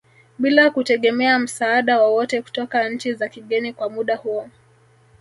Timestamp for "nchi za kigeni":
2.89-3.73